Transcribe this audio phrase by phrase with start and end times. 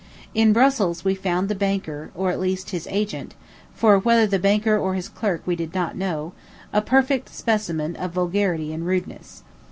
[0.33, 3.35] In Brussels we found the banker, or, at least, his agent,
[3.75, 6.33] for whether the banker or his clerk we did not know,
[6.73, 9.43] a perfect specimen of vulgarity and rudeness.